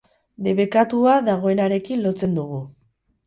[0.45, 2.61] Debekatua dagoenarekin lotzen dugu.